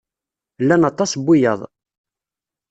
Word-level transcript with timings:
Llan 0.61 0.87
aṭas 0.89 1.11
n 1.15 1.21
wiyaḍ. 1.25 1.61